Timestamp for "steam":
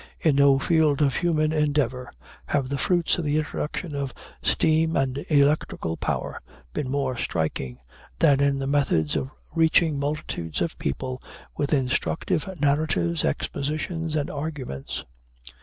4.41-4.95